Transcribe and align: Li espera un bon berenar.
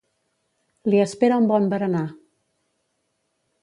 Li 0.93 1.03
espera 1.05 1.39
un 1.43 1.47
bon 1.53 1.71
berenar. 1.75 2.05